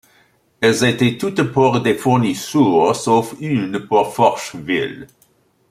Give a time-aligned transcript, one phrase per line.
[0.61, 5.05] Elles étaient toutes pour des fournisseurs, sauf une pour Forcheville.